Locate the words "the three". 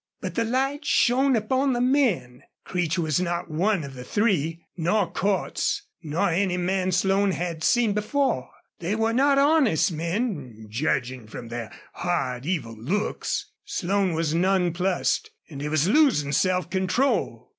3.93-4.65